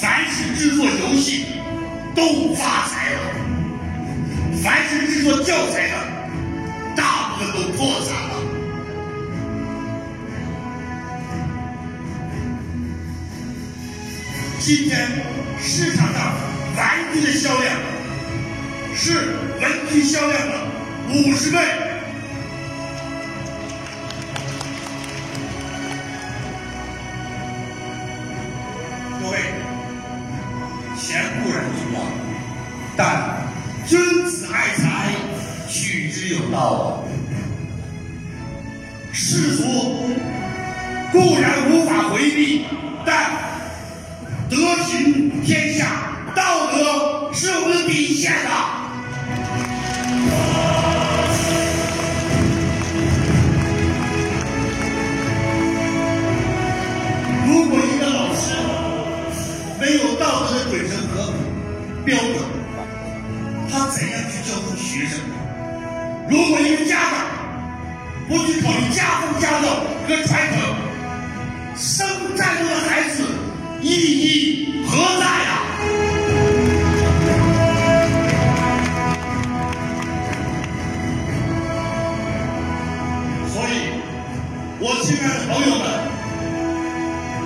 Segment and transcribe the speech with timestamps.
[0.00, 1.46] 凡是制作游戏
[2.14, 3.20] 都发财了，
[4.62, 5.94] 凡是制作教材的，
[6.96, 8.34] 大部分都破产了。
[14.58, 15.08] 今天
[15.60, 16.34] 市场上
[16.76, 17.76] 玩具的销量
[18.94, 20.66] 是文具销量的
[21.10, 21.58] 五十倍。
[32.96, 33.42] 但
[33.86, 35.14] 君子爱财，
[35.68, 37.02] 取之有道。
[39.12, 39.64] 世俗
[41.12, 42.64] 固然无法回避，
[43.04, 43.32] 但
[44.48, 45.86] 德行天下，
[46.36, 48.50] 道德是我们的底线的。
[57.46, 58.54] 如果一个老师
[59.80, 61.32] 没有道德的准绳和
[62.04, 62.53] 标准，
[63.94, 65.20] 怎样去教授学生？
[66.28, 67.14] 如果一个家长
[68.26, 69.68] 不去考虑家风家教
[70.08, 70.58] 和传承，
[71.76, 73.22] 生再多的孩子
[73.80, 75.62] 意义何在啊、
[83.52, 83.72] 所以，
[84.80, 85.84] 我亲爱的朋友们，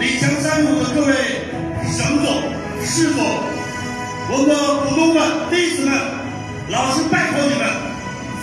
[0.00, 1.12] 李强三路的各位
[1.92, 2.26] 省总、
[2.82, 3.20] 市总，
[4.30, 4.54] 我们的
[4.88, 5.92] 股东们、弟子们，
[6.70, 7.66] 老师拜托你们，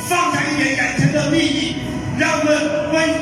[0.09, 1.78] 放下一点感情的利益，
[2.20, 3.22] 让我们为